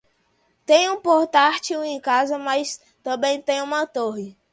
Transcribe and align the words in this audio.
Tenho 0.65 0.93
um 0.93 0.99
portátil 0.99 1.83
em 1.83 1.99
casa 2.01 2.35
mas 2.35 2.81
também 3.03 3.39
tenho 3.39 3.63
uma 3.63 3.85
torre. 3.85 4.35